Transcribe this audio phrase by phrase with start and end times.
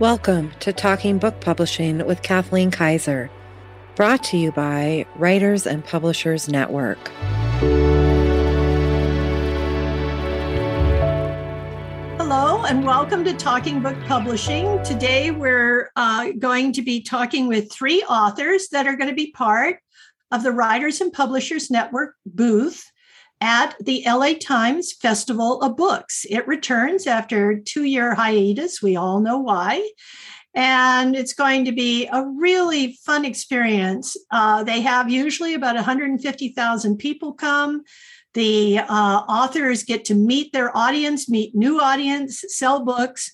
[0.00, 3.28] Welcome to Talking Book Publishing with Kathleen Kaiser,
[3.96, 7.08] brought to you by Writers and Publishers Network.
[12.16, 14.80] Hello, and welcome to Talking Book Publishing.
[14.84, 19.32] Today, we're uh, going to be talking with three authors that are going to be
[19.32, 19.80] part
[20.30, 22.84] of the Writers and Publishers Network booth
[23.40, 26.26] at the LA Times Festival of Books.
[26.28, 28.82] It returns after two year hiatus.
[28.82, 29.88] We all know why.
[30.54, 34.16] And it's going to be a really fun experience.
[34.30, 37.82] Uh, they have usually about 150,000 people come.
[38.34, 43.30] The uh, authors get to meet their audience, meet new audience, sell books.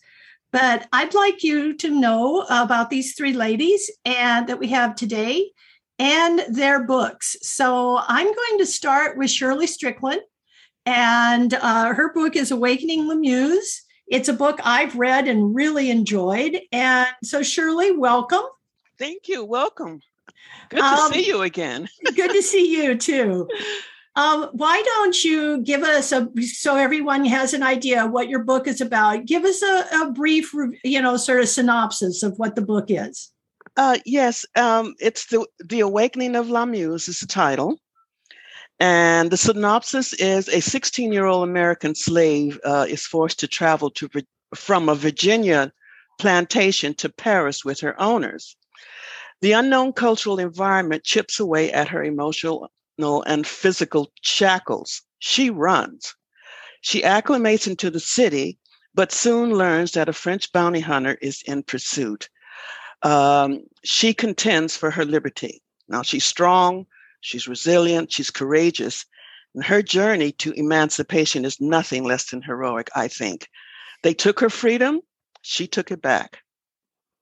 [0.53, 5.51] But I'd like you to know about these three ladies and that we have today
[5.98, 7.37] and their books.
[7.43, 10.20] So I'm going to start with Shirley Strickland,
[10.87, 13.83] and uh, her book is Awakening the Muse.
[14.06, 16.61] It's a book I've read and really enjoyed.
[16.72, 18.45] And so, Shirley, welcome.
[18.98, 19.45] Thank you.
[19.45, 20.00] Welcome.
[20.69, 21.89] Good to um, see you again.
[22.15, 23.48] good to see you too.
[24.17, 28.69] Um, why don't you give us a so everyone has an idea what your book
[28.69, 29.27] is about?
[29.27, 33.33] Give us a, a brief, you know, sort of synopsis of what the book is.
[33.77, 37.81] Uh, yes, um, it's the the Awakening of La Muse is the title,
[38.78, 43.91] and the synopsis is: a 16 year old American slave uh, is forced to travel
[43.91, 44.08] to
[44.55, 45.72] from a Virginia
[46.20, 48.56] plantation to Paris with her owners.
[49.41, 52.70] The unknown cultural environment chips away at her emotional
[53.27, 55.03] and physical shackles.
[55.19, 56.14] She runs.
[56.81, 58.61] She acclimates into the city,
[58.94, 62.28] but soon learns that a French bounty hunter is in pursuit
[63.05, 65.62] um, she contends for her liberty.
[65.88, 66.86] Now, she's strong,
[67.20, 69.05] she's resilient, she's courageous,
[69.55, 73.48] and her journey to emancipation is nothing less than heroic, I think.
[74.02, 75.00] They took her freedom,
[75.42, 76.38] she took it back.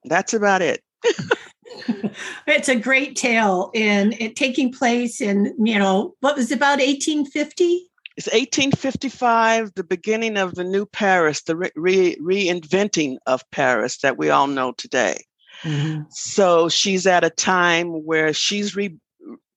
[0.04, 0.82] That's about it.
[2.46, 7.88] it's a great tale in it taking place in, you know, what was about 1850?
[8.16, 14.28] It's 1855, the beginning of the new Paris, the re- reinventing of Paris that we
[14.28, 15.24] all know today.
[15.62, 16.02] Mm-hmm.
[16.10, 18.96] So she's at a time where she's re,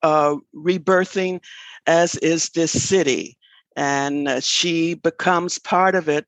[0.04, 1.42] uh, rebirthing,
[1.88, 3.38] as is this city,
[3.76, 6.26] and uh, she becomes part of it,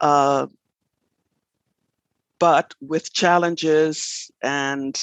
[0.00, 0.46] uh,
[2.38, 5.00] but with challenges and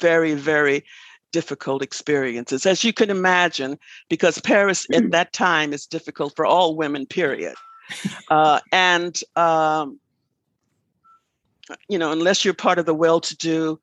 [0.00, 0.84] very, very
[1.32, 3.78] difficult experiences, as you can imagine,
[4.08, 7.54] because Paris at that time is difficult for all women, period.
[8.30, 10.00] Uh, and um,
[11.88, 13.80] you know, unless you're part of the well-to-do,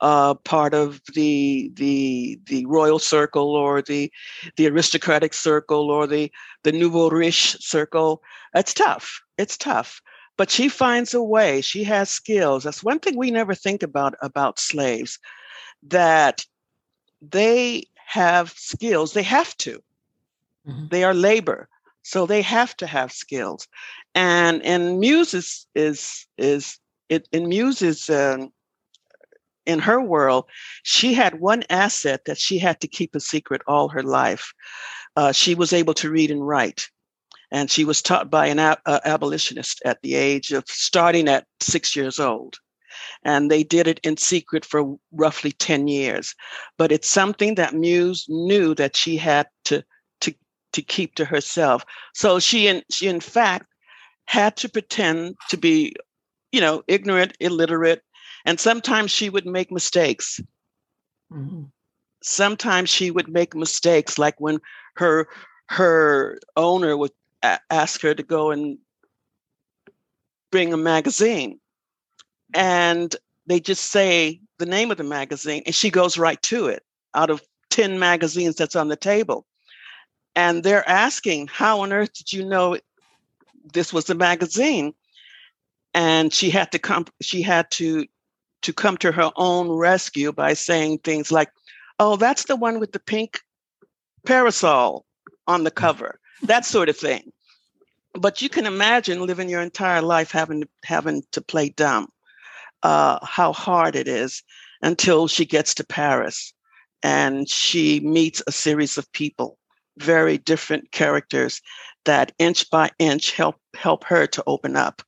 [0.00, 4.12] uh, part of the the the royal circle or the
[4.56, 6.30] the aristocratic circle or the
[6.64, 8.22] the nouveau riche circle,
[8.54, 9.22] it's tough.
[9.38, 10.02] It's tough.
[10.36, 11.60] But she finds a way.
[11.60, 12.64] She has skills.
[12.64, 15.18] That's one thing we never think about about slaves,
[15.84, 16.44] that
[17.20, 19.12] they have skills.
[19.12, 19.80] They have to.
[20.66, 20.86] Mm-hmm.
[20.90, 21.68] They are labor,
[22.02, 23.68] so they have to have skills.
[24.14, 26.78] And and Muse is is is
[27.12, 28.50] it, in Muse's um,
[29.66, 30.46] in her world,
[30.82, 34.52] she had one asset that she had to keep a secret all her life.
[35.14, 36.88] Uh, she was able to read and write,
[37.50, 41.46] and she was taught by an ab- uh, abolitionist at the age of starting at
[41.60, 42.56] six years old.
[43.24, 46.34] And they did it in secret for roughly 10 years.
[46.76, 49.84] But it's something that Muse knew that she had to,
[50.20, 50.34] to,
[50.72, 51.84] to keep to herself.
[52.14, 53.66] So she, in, she, in fact,
[54.26, 55.94] had to pretend to be
[56.52, 58.02] you know, ignorant, illiterate,
[58.44, 60.40] and sometimes she would make mistakes.
[61.32, 61.64] Mm-hmm.
[62.22, 64.60] Sometimes she would make mistakes, like when
[64.96, 65.28] her
[65.68, 67.12] her owner would
[67.42, 68.78] a- ask her to go and
[70.50, 71.58] bring a magazine,
[72.54, 76.84] and they just say the name of the magazine, and she goes right to it
[77.14, 79.46] out of 10 magazines that's on the table.
[80.36, 82.78] And they're asking, How on earth did you know
[83.72, 84.94] this was a magazine?
[85.94, 88.06] And she had to come she had to
[88.62, 91.50] to come to her own rescue by saying things like
[91.98, 93.40] oh that's the one with the pink
[94.24, 95.04] parasol
[95.46, 97.32] on the cover that sort of thing.
[98.14, 102.08] But you can imagine living your entire life having to, having to play dumb
[102.82, 104.42] uh, how hard it is
[104.82, 106.52] until she gets to paris
[107.04, 109.56] and she meets a series of people
[109.98, 111.62] very different characters
[112.04, 115.02] that inch by inch help help her to open up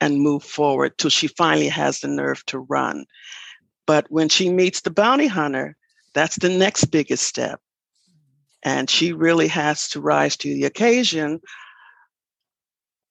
[0.00, 3.06] and move forward till she finally has the nerve to run.
[3.86, 5.76] But when she meets the bounty hunter,
[6.14, 7.60] that's the next biggest step.
[8.62, 11.40] And she really has to rise to the occasion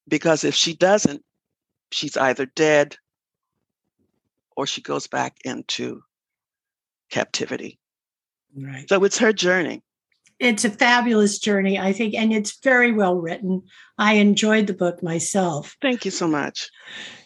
[0.07, 1.23] because if she doesn't,
[1.91, 2.97] she's either dead
[4.57, 6.01] or she goes back into
[7.09, 7.79] captivity.
[8.55, 8.87] Right.
[8.89, 9.81] So it's her journey.
[10.39, 13.63] It's a fabulous journey, I think, and it's very well written.
[13.97, 15.77] I enjoyed the book myself.
[15.81, 16.69] Thank you so much.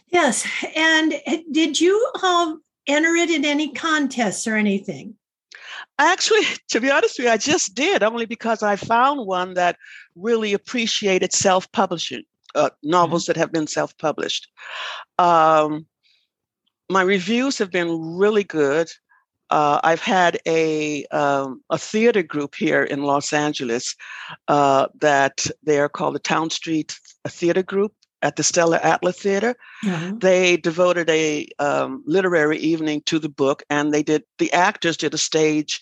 [0.08, 0.48] Yes.
[0.76, 5.16] And eh, did you um, enter it in any contests or anything?
[5.98, 9.78] Actually, to be honest with you, I just did only because I found one that
[10.16, 12.24] really appreciated self publishing,
[12.56, 14.48] uh, novels that have been self published.
[15.18, 15.86] Um,
[16.90, 18.90] my reviews have been really good.
[19.50, 23.96] Uh, I've had a um, a theater group here in Los Angeles
[24.48, 29.56] uh, that they are called the Towne Street Theater Group at the Stella Adler Theater.
[29.84, 30.20] Mm-hmm.
[30.20, 35.14] They devoted a um, literary evening to the book, and they did the actors did
[35.14, 35.82] a stage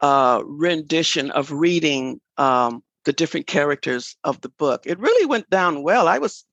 [0.00, 4.82] uh, rendition of reading um, the different characters of the book.
[4.84, 6.08] It really went down well.
[6.08, 6.44] I was,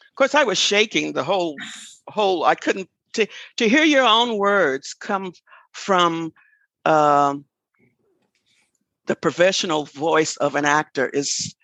[0.00, 1.56] of course, I was shaking the whole
[2.08, 2.44] whole.
[2.44, 3.26] I couldn't to
[3.56, 5.32] to hear your own words come
[5.76, 6.32] from.
[6.84, 7.44] Um,
[9.06, 11.54] the professional voice of an actor is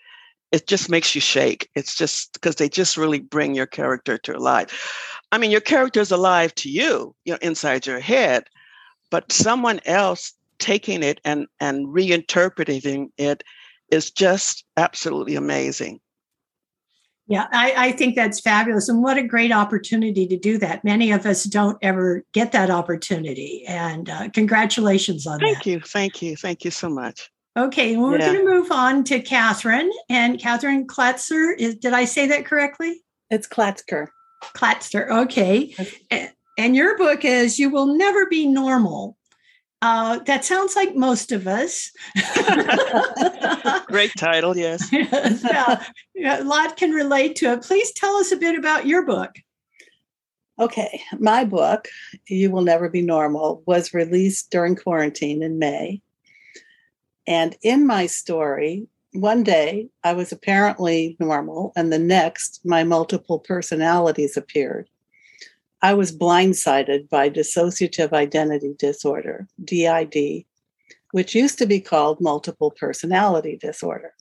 [0.52, 1.68] it just makes you shake.
[1.74, 5.20] It's just because they just really bring your character to life.
[5.32, 8.44] I mean, your character is alive to you, you know, inside your head,
[9.10, 13.42] but someone else taking it and and reinterpreting it
[13.90, 16.00] is just absolutely amazing.
[17.32, 18.90] Yeah, I, I, think that's fabulous.
[18.90, 20.84] And what a great opportunity to do that.
[20.84, 23.64] Many of us don't ever get that opportunity.
[23.66, 25.64] And uh, congratulations on thank that.
[25.64, 25.80] Thank you.
[25.80, 26.36] Thank you.
[26.36, 27.30] Thank you so much.
[27.56, 28.34] Okay, well, we're yeah.
[28.34, 29.90] going to move on to Catherine.
[30.10, 33.00] And Catherine Klatzer, is, did I say that correctly?
[33.30, 34.08] It's Klatzker.
[34.54, 35.74] Klatzker, okay.
[36.58, 39.16] And your book is You Will Never Be Normal.
[39.80, 41.90] Uh, that sounds like most of us.
[43.92, 44.88] Great title, yes.
[44.92, 45.84] yeah,
[46.14, 47.62] yeah, a lot can relate to it.
[47.62, 49.36] Please tell us a bit about your book.
[50.58, 51.88] Okay, my book,
[52.26, 56.00] You Will Never Be Normal, was released during quarantine in May.
[57.26, 63.38] And in my story, one day I was apparently normal, and the next, my multiple
[63.38, 64.88] personalities appeared.
[65.82, 70.44] I was blindsided by dissociative identity disorder, DID,
[71.12, 74.12] which used to be called multiple personality disorder.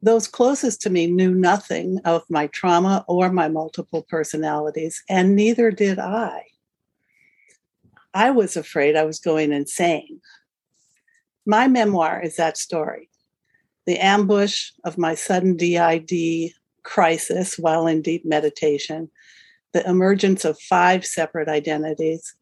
[0.00, 5.70] Those closest to me knew nothing of my trauma or my multiple personalities, and neither
[5.70, 6.44] did I.
[8.12, 10.20] I was afraid I was going insane.
[11.44, 13.10] My memoir is that story
[13.86, 16.52] the ambush of my sudden DID
[16.84, 19.10] crisis while in deep meditation,
[19.72, 22.34] the emergence of five separate identities.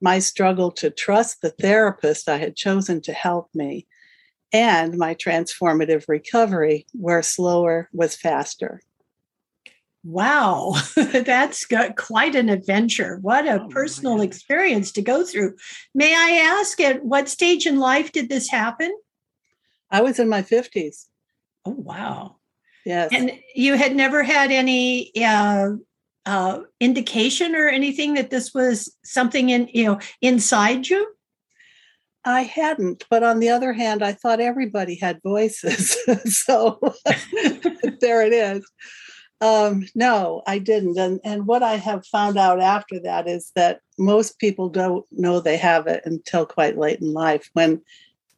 [0.00, 3.86] My struggle to trust the therapist I had chosen to help me,
[4.52, 8.80] and my transformative recovery, where slower was faster.
[10.02, 13.18] Wow, that's got quite an adventure.
[13.20, 15.56] What a oh, personal experience to go through.
[15.94, 18.96] May I ask, at what stage in life did this happen?
[19.90, 21.06] I was in my 50s.
[21.66, 22.36] Oh, wow.
[22.86, 23.10] Yes.
[23.12, 25.72] And you had never had any uh,
[26.26, 31.14] uh, indication or anything that this was something in, you know, inside you?
[32.24, 35.96] I hadn't, but on the other hand, I thought everybody had voices.
[36.24, 36.78] so
[38.00, 38.70] there it is.
[39.40, 40.98] Um, no, I didn't.
[40.98, 45.40] And and what I have found out after that is that most people don't know
[45.40, 47.80] they have it until quite late in life when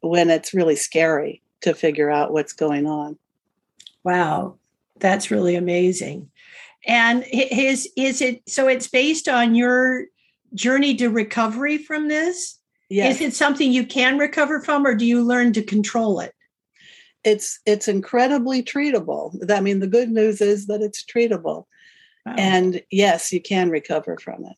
[0.01, 3.19] when it's really scary to figure out what's going on.
[4.05, 4.59] Wow,
[4.99, 6.31] that's really amazing.
[6.87, 8.69] And is is it so?
[8.69, 10.07] It's based on your
[10.55, 12.59] journey to recovery from this.
[12.91, 13.17] Yes.
[13.17, 16.35] Is it something you can recover from, or do you learn to control it?
[17.25, 19.51] it's it's incredibly treatable.
[19.51, 21.67] I mean, the good news is that it's treatable,
[22.27, 22.35] wow.
[22.37, 24.57] and yes, you can recover from it.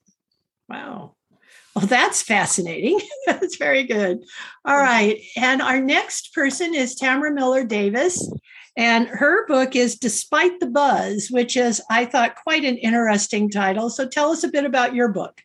[0.69, 1.15] Wow.
[1.75, 3.01] Well, that's fascinating.
[3.27, 4.23] that's very good.
[4.65, 5.21] All right.
[5.37, 8.31] And our next person is Tamara Miller Davis.
[8.77, 13.89] And her book is Despite the Buzz, which is, I thought, quite an interesting title.
[13.89, 15.41] So tell us a bit about your book.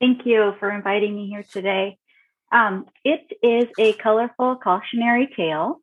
[0.00, 1.98] Thank you for inviting me here today.
[2.50, 5.80] Um, it is a colorful cautionary tale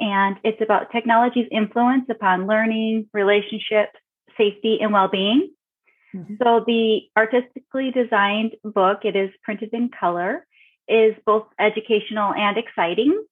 [0.00, 3.92] and it's about technology's influence upon learning, relationships,
[4.36, 5.50] safety, and well being.
[6.14, 6.34] Mm-hmm.
[6.42, 10.46] So, the artistically designed book, it is printed in color,
[10.88, 13.22] is both educational and exciting.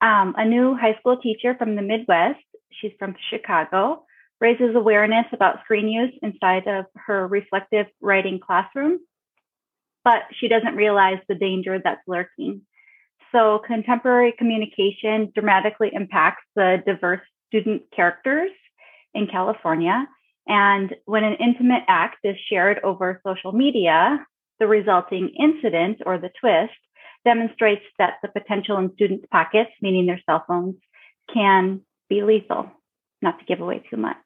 [0.00, 4.04] Um, a new high school teacher from the Midwest, she's from Chicago,
[4.40, 8.98] raises awareness about screen use inside of her reflective writing classroom,
[10.04, 12.62] but she doesn't realize the danger that's lurking.
[13.32, 18.50] So contemporary communication dramatically impacts the diverse student characters
[19.14, 20.06] in California.
[20.46, 24.24] And when an intimate act is shared over social media,
[24.60, 26.72] the resulting incident or the twist
[27.26, 30.76] demonstrates that the potential in students' pockets, meaning their cell phones,
[31.34, 32.70] can be lethal,
[33.20, 34.16] not to give away too much.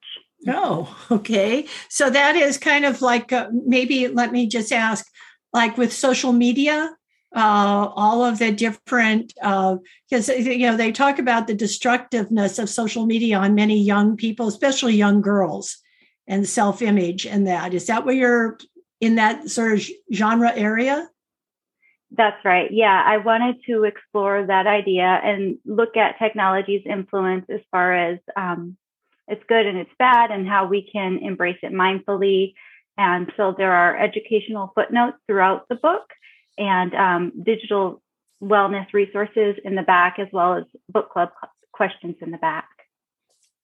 [0.47, 1.67] Oh, okay.
[1.89, 5.07] So that is kind of like uh, maybe let me just ask
[5.53, 6.95] like with social media,
[7.35, 12.69] uh, all of the different because uh, you know they talk about the destructiveness of
[12.69, 15.79] social media on many young people, especially young girls,
[16.27, 17.73] and self-image and that.
[17.73, 18.59] Is that where you're
[19.01, 21.09] in that sort of genre area?
[22.13, 22.71] That's right.
[22.73, 28.19] Yeah, I wanted to explore that idea and look at technology's influence as far as
[28.37, 28.77] um,
[29.29, 32.55] it's good and it's bad, and how we can embrace it mindfully.
[32.99, 36.11] And so there are educational footnotes throughout the book
[36.59, 38.03] and um, digital
[38.43, 41.31] wellness resources in the back, as well as book club
[41.73, 42.69] questions in the back.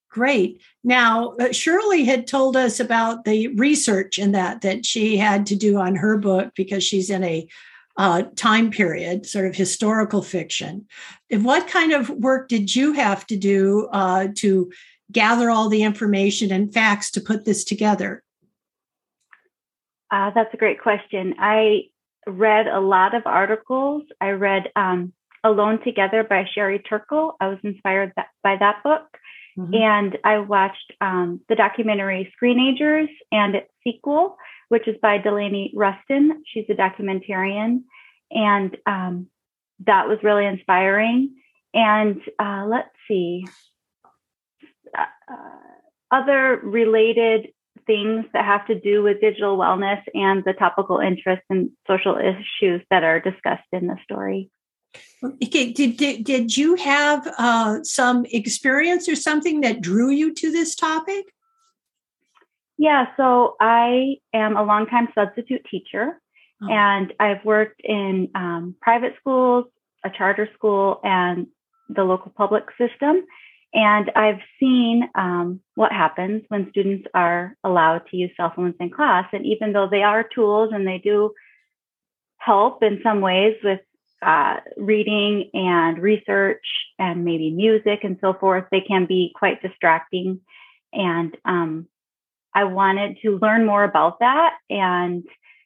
[0.09, 0.63] Great.
[0.85, 5.57] Now, uh, Shirley had told us about the research in that that she had to
[5.57, 7.47] do on her book because she's in a
[7.97, 10.87] uh, time period, sort of historical fiction.
[11.31, 14.71] What kind of work did you have to do uh, to
[15.11, 18.23] gather all the information and facts to put this together?
[20.11, 21.35] Uh, that's a great question.
[21.39, 21.85] I
[22.27, 24.03] read a lot of articles.
[24.21, 25.13] I read um,
[25.45, 27.37] Alone Together by Sherry Turkle.
[27.41, 29.07] I was inspired that, by that book.
[29.59, 29.75] Mm-hmm.
[29.75, 34.37] And I watched um, the documentary Screenagers and its sequel,
[34.69, 36.43] which is by Delaney Ruston.
[36.47, 37.83] She's a documentarian.
[38.31, 39.29] And um,
[39.87, 41.37] that was really inspiring.
[41.75, 43.47] And uh, let's see,
[44.97, 45.05] uh,
[46.11, 47.49] other related
[47.87, 52.83] things that have to do with digital wellness and the topical interests and social issues
[52.91, 54.51] that are discussed in the story.
[55.23, 55.73] Okay.
[55.73, 60.75] Did, did, did you have uh, some experience or something that drew you to this
[60.75, 61.27] topic?
[62.79, 66.21] Yeah, so I am a longtime substitute teacher,
[66.63, 66.69] oh.
[66.71, 69.67] and I've worked in um, private schools,
[70.05, 71.47] a charter school, and
[71.89, 73.25] the local public system.
[73.73, 78.91] And I've seen um, what happens when students are allowed to use cell phones in
[78.91, 79.27] class.
[79.33, 81.33] And even though they are tools and they do
[82.39, 83.81] help in some ways with
[84.23, 86.65] uh, reading and research
[86.99, 90.41] and maybe music and so forth, they can be quite distracting.
[90.93, 91.87] And um,
[92.57, 95.23] I wanted to learn more about that and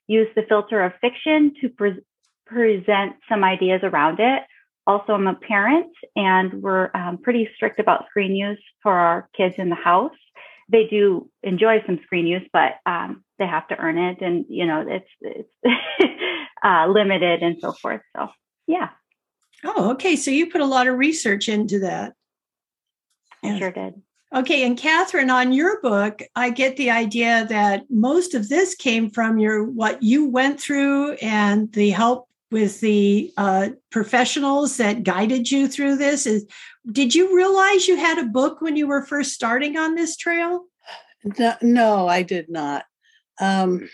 [0.07, 2.05] use the filter of fiction to pre-
[2.47, 4.43] present some ideas around it
[4.91, 9.55] also I'm a parent and we're um, pretty strict about screen use for our kids
[9.59, 10.17] in the house.
[10.69, 14.67] They do enjoy some screen use, but um, they have to earn it, and you
[14.67, 15.51] know it's it's
[16.65, 18.03] uh, limited and so forth.
[18.17, 18.29] So
[18.69, 18.91] yeah.
[19.65, 20.15] Oh, okay.
[20.15, 22.15] So you put a lot of research into that.
[23.43, 24.01] I sure did.
[24.33, 29.11] Okay, and Catherine, on your book, I get the idea that most of this came
[29.11, 35.51] from your what you went through and the help with the uh, professionals that guided
[35.51, 36.27] you through this.
[36.27, 36.47] Is
[36.93, 40.65] did you realize you had a book when you were first starting on this trail?
[41.39, 42.85] No, no i did not.
[43.41, 43.89] Um,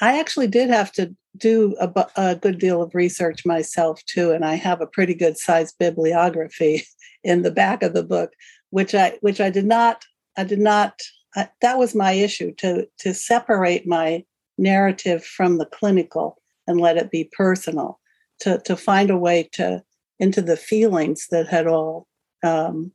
[0.00, 4.44] i actually did have to do a, a, good deal of research myself too and
[4.44, 6.84] i have a pretty good sized bibliography
[7.24, 8.32] in the back of the book
[8.70, 10.04] which i which i did not
[10.36, 10.94] i did not
[11.36, 14.24] I, that was my issue to to separate my
[14.58, 17.98] narrative from the clinical and let it be personal
[18.40, 19.82] to, to find a way to
[20.18, 22.06] into the feelings that had all
[22.42, 22.92] um,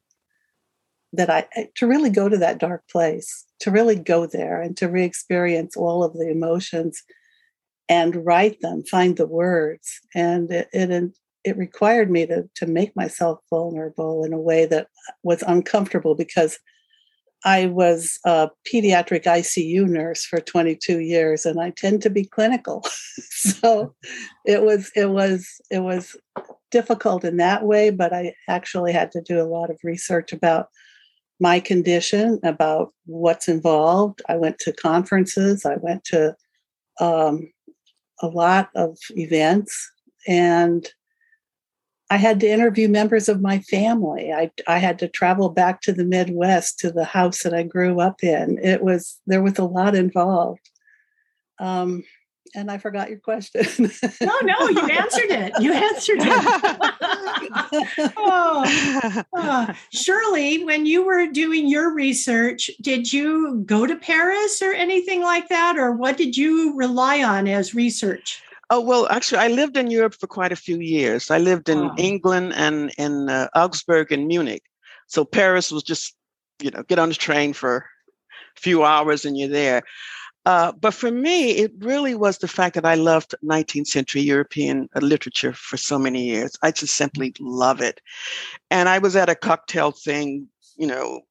[1.12, 4.88] that I to really go to that dark place, to really go there and to
[4.88, 7.03] re-experience all of the emotions
[7.88, 10.00] and write them, find the words.
[10.13, 11.12] And it it,
[11.46, 14.88] it required me to to make myself vulnerable in a way that
[15.24, 16.60] was uncomfortable because
[17.46, 22.84] I was a pediatric ICU nurse for 22 years, and I tend to be clinical.
[23.30, 23.94] so
[24.46, 26.16] it was it was it was
[26.72, 30.70] difficult in that way, but I actually had to do a lot of research about
[31.40, 34.24] my condition, about what's involved.
[34.28, 35.66] I went to conferences.
[35.66, 36.36] I went to
[37.00, 37.52] um,
[38.22, 39.92] a lot of events,
[40.28, 40.90] and
[42.09, 44.31] I had to interview members of my family.
[44.31, 48.00] I, I had to travel back to the Midwest to the house that I grew
[48.00, 48.59] up in.
[48.62, 50.69] It was there was a lot involved.
[51.59, 52.03] Um,
[52.53, 53.63] and I forgot your question.
[54.21, 55.53] no, no, you answered it.
[55.59, 58.13] You answered it.
[58.17, 59.74] oh, oh.
[59.91, 65.50] Shirley, when you were doing your research, did you go to Paris or anything like
[65.50, 68.41] that, or what did you rely on as research?
[68.69, 71.29] Oh well, actually, I lived in Europe for quite a few years.
[71.29, 71.95] I lived in oh.
[71.98, 74.63] England and in uh, Augsburg and Munich.
[75.07, 76.15] So Paris was just
[76.60, 77.86] you know, get on the train for
[78.57, 79.84] a few hours and you're there.
[80.45, 84.88] Uh, but for me, it really was the fact that I loved 19th century European
[84.95, 86.55] uh, literature for so many years.
[86.62, 88.00] I just simply love it.
[88.69, 91.22] And I was at a cocktail thing, you know,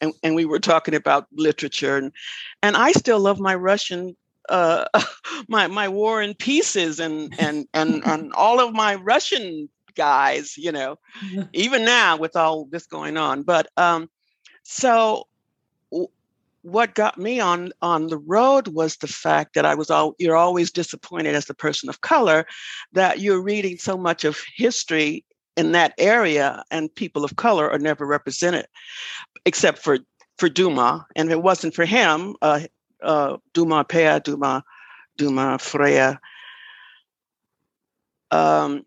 [0.00, 2.12] and, and we were talking about literature, and,
[2.62, 4.16] and I still love my Russian
[4.50, 4.84] uh,
[5.48, 10.72] my my war and pieces and and and and all of my Russian guys, you
[10.72, 10.96] know,
[11.52, 13.42] even now with all this going on.
[13.42, 14.10] But um,
[14.62, 15.26] so
[16.62, 20.36] what got me on on the road was the fact that I was all you're
[20.36, 22.46] always disappointed as a person of color
[22.92, 25.24] that you're reading so much of history
[25.56, 28.66] in that area and people of color are never represented
[29.46, 29.98] except for
[30.36, 32.60] for Dumas and if it wasn't for him uh,
[33.02, 34.64] uh, Dumas Père Duma,
[35.16, 36.20] Dumas Freya
[38.30, 38.84] um,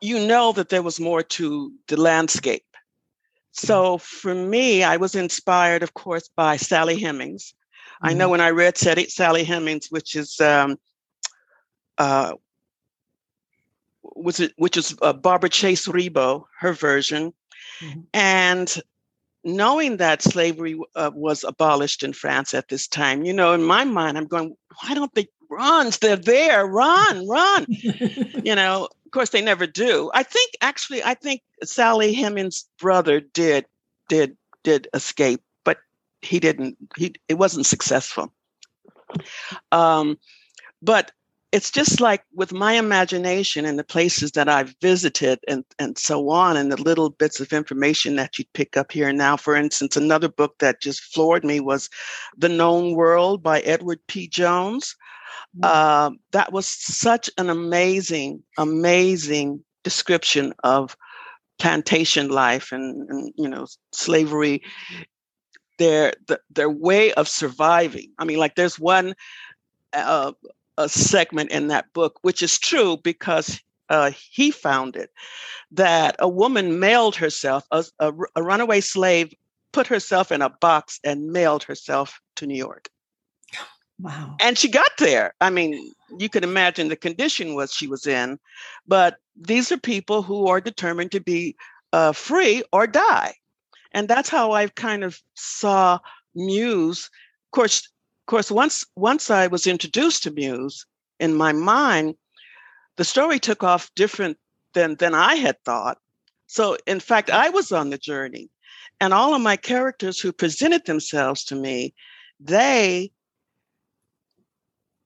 [0.00, 2.64] you know that there was more to the landscape
[3.58, 7.52] so for me, I was inspired, of course, by Sally Hemings.
[7.52, 8.06] Mm-hmm.
[8.06, 8.30] I know mm-hmm.
[8.30, 10.78] when I read Sally Hemings, which is um,
[11.98, 12.34] uh,
[14.02, 17.32] was it, which is uh, Barbara Chase Riboud, her version,
[17.80, 18.00] mm-hmm.
[18.14, 18.80] and
[19.44, 23.84] knowing that slavery uh, was abolished in France at this time, you know, in my
[23.84, 25.90] mind, I'm going, why don't they run?
[26.00, 27.66] They're there, run, run.
[27.68, 30.10] you know, of course, they never do.
[30.12, 33.66] I think actually, I think Sally Hemings' brother did
[34.08, 35.78] did did escape, but
[36.20, 36.76] he didn't.
[36.96, 38.32] He it wasn't successful.
[39.72, 40.18] Um,
[40.82, 41.12] but
[41.50, 46.28] it's just like with my imagination and the places that I've visited and, and so
[46.28, 49.36] on, and the little bits of information that you pick up here and now.
[49.36, 51.88] For instance, another book that just floored me was
[52.36, 54.28] The Known World by Edward P.
[54.28, 54.94] Jones.
[55.62, 60.96] Uh, that was such an amazing, amazing description of
[61.58, 64.62] plantation life and, and you know slavery
[65.78, 69.14] their the, their way of surviving i mean like there's one
[69.92, 70.32] uh,
[70.78, 73.60] a segment in that book which is true because
[73.90, 75.10] uh, he found it
[75.70, 79.32] that a woman mailed herself a, a, a runaway slave
[79.72, 82.88] put herself in a box and mailed herself to new york
[84.00, 84.36] Wow.
[84.40, 85.34] And she got there.
[85.40, 88.38] I mean, you can imagine the condition was she was in,
[88.86, 91.56] but these are people who are determined to be
[91.92, 93.34] uh, free or die.
[93.92, 95.98] And that's how I kind of saw
[96.34, 97.06] Muse.
[97.46, 97.88] Of course,
[98.28, 100.86] course, once once I was introduced to Muse
[101.18, 102.14] in my mind,
[102.96, 104.38] the story took off different
[104.74, 105.98] than than I had thought.
[106.46, 108.50] So in fact, I was on the journey.
[109.00, 111.94] And all of my characters who presented themselves to me,
[112.40, 113.12] they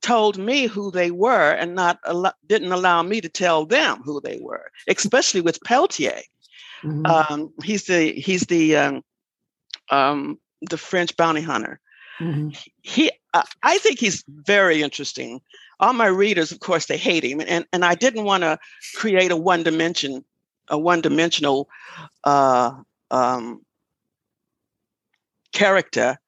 [0.00, 4.20] told me who they were and not al- didn't allow me to tell them who
[4.20, 6.22] they were, especially with Peltier.
[6.82, 7.06] Mm-hmm.
[7.06, 9.02] Um, he's the he's the um,
[9.90, 11.78] um, the French bounty hunter.
[12.20, 12.50] Mm-hmm.
[12.82, 15.40] He, uh, I think he's very interesting.
[15.80, 18.58] All my readers, of course, they hate him, and and I didn't want to
[18.94, 20.24] create a one dimension,
[20.68, 21.68] a one dimensional
[22.24, 22.72] uh,
[23.10, 23.64] um,
[25.52, 26.18] character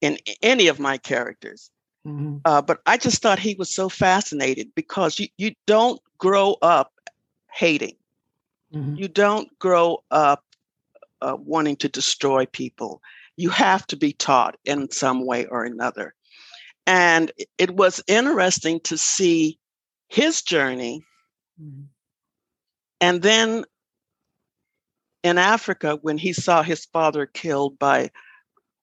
[0.00, 1.70] in any of my characters.
[2.06, 2.38] Mm-hmm.
[2.44, 6.92] Uh, but I just thought he was so fascinated because you, you don't grow up
[7.52, 7.96] hating.
[8.74, 8.96] Mm-hmm.
[8.96, 10.44] You don't grow up
[11.20, 13.00] uh, wanting to destroy people.
[13.36, 16.14] You have to be taught in some way or another.
[16.86, 19.58] And it was interesting to see
[20.08, 21.04] his journey.
[21.60, 21.82] Mm-hmm.
[23.00, 23.64] And then
[25.22, 28.10] in Africa, when he saw his father killed by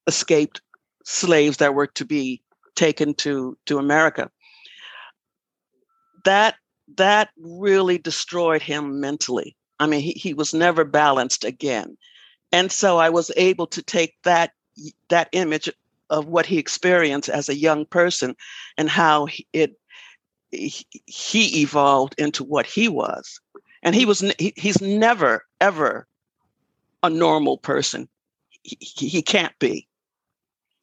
[0.07, 0.62] escaped
[1.05, 2.41] slaves that were to be
[2.75, 4.29] taken to to America.
[6.25, 6.55] That
[6.95, 9.55] that really destroyed him mentally.
[9.79, 11.97] I mean, he, he was never balanced again.
[12.51, 14.51] And so I was able to take that
[15.09, 15.69] that image
[16.09, 18.35] of what he experienced as a young person
[18.77, 19.75] and how it
[20.51, 23.39] he evolved into what he was.
[23.83, 26.07] And he was he, he's never ever
[27.03, 28.07] a normal person.
[28.63, 29.88] He, he can't be.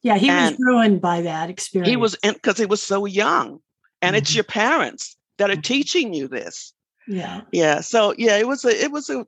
[0.01, 1.89] Yeah, he and was ruined by that experience.
[1.89, 3.59] He was because he was so young,
[4.01, 4.15] and mm-hmm.
[4.15, 5.61] it's your parents that are mm-hmm.
[5.61, 6.73] teaching you this.
[7.07, 7.81] Yeah, yeah.
[7.81, 9.27] So yeah, it was a it was a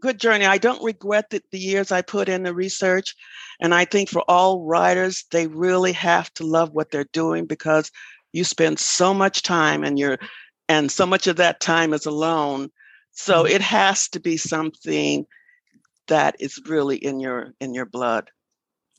[0.00, 0.46] good journey.
[0.46, 3.14] I don't regret the, the years I put in the research,
[3.60, 7.90] and I think for all writers, they really have to love what they're doing because
[8.32, 10.18] you spend so much time and you're
[10.68, 12.70] and so much of that time is alone.
[13.12, 13.54] So mm-hmm.
[13.54, 15.26] it has to be something
[16.06, 18.30] that is really in your in your blood.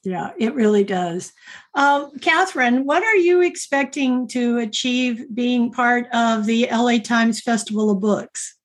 [0.03, 1.31] Yeah, it really does.
[1.75, 7.91] Um, Catherine, what are you expecting to achieve being part of the LA Times Festival
[7.91, 8.57] of Books?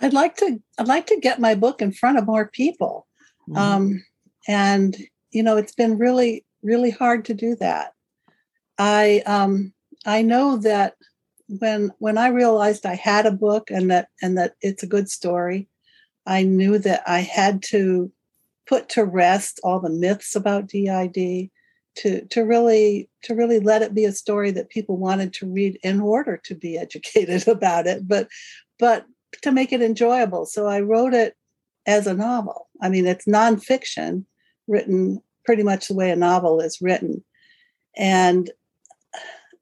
[0.00, 0.60] I'd like to.
[0.78, 3.06] I'd like to get my book in front of more people.
[3.48, 3.58] Mm-hmm.
[3.58, 4.04] Um,
[4.48, 4.96] and,
[5.30, 7.92] you know, it's been really, really hard to do that.
[8.78, 9.72] I, um,
[10.04, 10.94] I know that
[11.48, 15.08] when when I realized I had a book and that and that it's a good
[15.08, 15.68] story,
[16.26, 18.10] I knew that I had to
[18.66, 21.50] put to rest all the myths about DID
[21.96, 25.78] to to really to really let it be a story that people wanted to read
[25.82, 28.28] in order to be educated about it but
[28.78, 29.06] but
[29.42, 30.46] to make it enjoyable.
[30.46, 31.36] So i wrote it
[31.86, 32.68] as a novel.
[32.82, 34.24] I mean it's nonfiction
[34.66, 37.22] written pretty much the way a novel is written.
[37.96, 38.50] And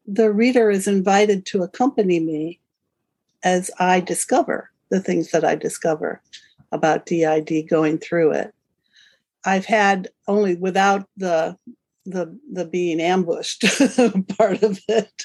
[0.06, 2.60] the reader is invited to accompany me
[3.42, 6.20] as i discover the things that i discover
[6.74, 8.52] about did going through it.
[9.44, 11.56] I've had only without the
[12.04, 13.62] the the being ambushed
[14.36, 15.24] part of it.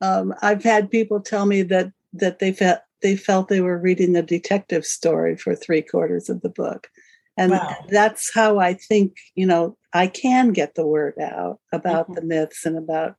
[0.00, 4.16] Um, I've had people tell me that that they felt they felt they were reading
[4.16, 6.88] a detective story for three quarters of the book,
[7.36, 7.76] and wow.
[7.88, 12.14] that's how I think you know I can get the word out about mm-hmm.
[12.14, 13.16] the myths and about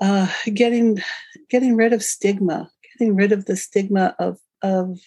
[0.00, 1.02] uh, getting
[1.48, 4.98] getting rid of stigma, getting rid of the stigma of of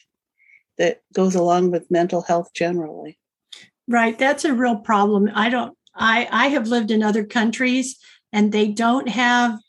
[0.77, 3.17] that goes along with mental health generally.
[3.87, 5.29] Right, that's a real problem.
[5.33, 7.97] I don't I, I have lived in other countries
[8.33, 9.59] and they don't have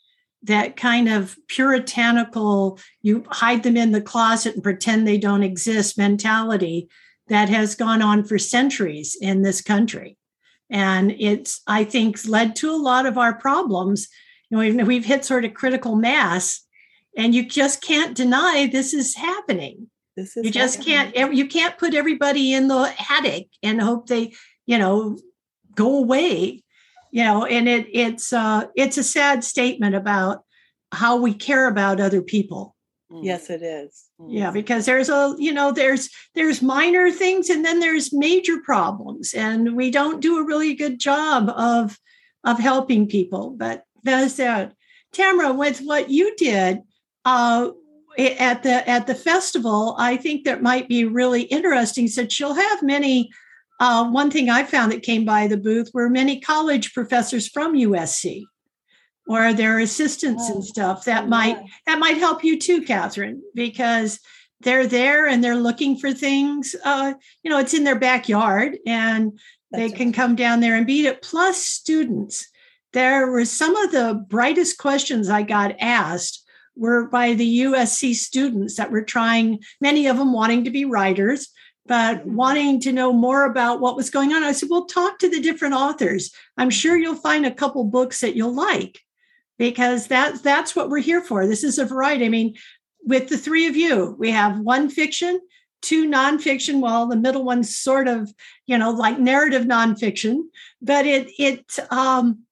[0.43, 5.97] that kind of puritanical, you hide them in the closet and pretend they don't exist
[5.97, 6.89] mentality
[7.27, 10.17] that has gone on for centuries in this country.
[10.69, 14.07] And it's, I think, led to a lot of our problems.
[14.49, 16.63] You know, we've, we've hit sort of critical mass,
[17.17, 19.89] and you just can't deny this is happening.
[20.15, 21.11] This is you just happening.
[21.13, 24.33] can't you can't put everybody in the attic and hope they
[24.65, 25.17] you know
[25.75, 26.63] go away
[27.17, 30.43] you know and it it's uh it's a sad statement about
[30.91, 32.75] how we care about other people.
[33.11, 33.23] Mm.
[33.23, 34.05] yes it is.
[34.21, 34.27] Mm.
[34.29, 39.33] yeah because there's a you know there's there's minor things and then there's major problems.
[39.33, 41.97] And we don't do a really good job of
[42.43, 43.49] of helping people.
[43.49, 44.73] But that's that.
[45.11, 46.81] Tamara with what you did
[47.25, 47.71] uh
[48.19, 52.81] at the at the festival i think that might be really interesting since you'll have
[52.81, 53.29] many
[53.79, 57.75] uh, one thing I found that came by the booth were many college professors from
[57.75, 58.45] USC
[59.27, 61.29] or their assistants oh, and stuff that yeah.
[61.29, 64.19] might that might help you too, Catherine, because
[64.61, 66.75] they're there and they're looking for things.
[66.83, 67.13] Uh,
[67.43, 69.33] you know, it's in their backyard and
[69.71, 71.21] That's they can come down there and beat it.
[71.21, 72.47] Plus, students.
[72.93, 76.43] There were some of the brightest questions I got asked
[76.75, 81.49] were by the USC students that were trying, many of them wanting to be writers,
[81.87, 84.43] but wanting to know more about what was going on.
[84.43, 86.31] I said, well, talk to the different authors.
[86.57, 88.99] I'm sure you'll find a couple books that you'll like
[89.57, 91.47] because that's that's what we're here for.
[91.47, 92.25] This is a variety.
[92.25, 92.55] I mean,
[93.05, 95.39] with the three of you, we have one fiction,
[95.81, 96.81] two nonfiction.
[96.81, 98.31] Well, the middle one's sort of,
[98.65, 100.43] you know, like narrative nonfiction,
[100.81, 102.43] but it it um,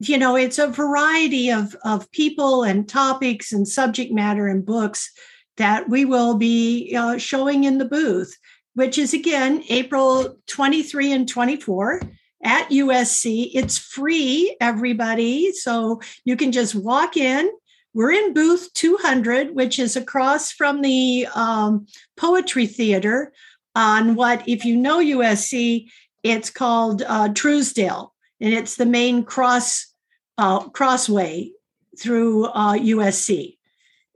[0.00, 5.10] you know, it's a variety of of people and topics and subject matter and books
[5.56, 8.36] that we will be uh, showing in the booth
[8.74, 12.00] which is again April 23 and 24
[12.42, 13.50] at USC.
[13.54, 15.52] It's free, everybody.
[15.52, 17.50] So you can just walk in.
[17.94, 23.32] We're in booth 200, which is across from the um, Poetry Theater
[23.74, 25.88] on what, if you know USC,
[26.22, 28.10] it's called uh, Trousdale,
[28.40, 29.92] and it's the main cross
[30.38, 31.50] uh, crossway
[31.98, 33.56] through uh, USC.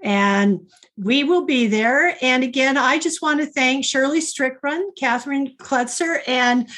[0.03, 0.69] And
[1.03, 2.17] we will be there.
[2.23, 6.69] And again, I just want to thank Shirley Strickland, Catherine Klutzer, and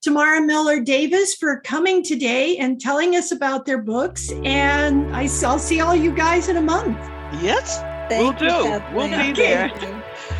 [0.00, 4.30] Tamara Miller Davis for coming today and telling us about their books.
[4.44, 6.98] And I, will see all you guys in a month.
[7.42, 8.68] Yes, thank we'll do.
[8.68, 8.94] Catherine.
[8.94, 9.68] We'll be there.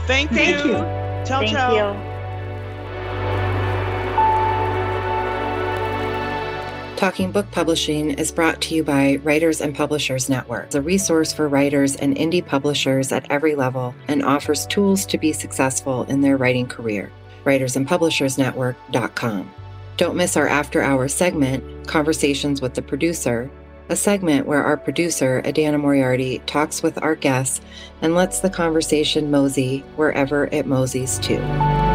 [0.07, 0.37] Thank you.
[0.37, 0.73] Thank you.
[1.27, 2.03] Ciao, thank ciao.
[2.03, 2.08] You.
[6.99, 11.47] Talking Book Publishing is brought to you by Writers and Publishers Network, a resource for
[11.47, 16.37] writers and indie publishers at every level and offers tools to be successful in their
[16.37, 17.13] writing career.
[17.45, 19.55] WritersandPublishersNetwork.com.
[19.97, 23.49] Don't miss our after hours segment, Conversations with the Producer,
[23.89, 27.61] a segment where our producer, Adana Moriarty, talks with our guests
[28.03, 31.88] and lets the conversation mosey wherever it moseys to.